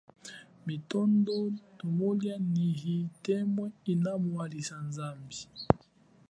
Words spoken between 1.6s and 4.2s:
tshumulia, nyi itemwe ina